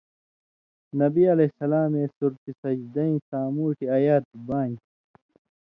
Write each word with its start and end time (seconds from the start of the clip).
نبی 1.01 1.23
علیہ 1.33 1.49
السلامے 1.53 2.03
سورتِ 2.17 2.43
سجدَیں 2.61 3.15
ساموٹھیۡ 3.29 3.91
اَیاتہ 3.97 4.35
بانیۡ 4.47 4.81